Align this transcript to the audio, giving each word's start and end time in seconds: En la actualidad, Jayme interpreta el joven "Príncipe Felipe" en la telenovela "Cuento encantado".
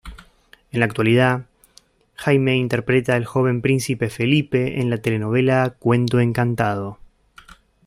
En 0.71 0.79
la 0.79 0.87
actualidad, 0.87 1.45
Jayme 2.15 2.55
interpreta 2.57 3.15
el 3.15 3.25
joven 3.25 3.61
"Príncipe 3.61 4.09
Felipe" 4.09 4.79
en 4.81 4.89
la 4.89 4.97
telenovela 4.99 5.75
"Cuento 5.77 6.19
encantado". 6.19 6.97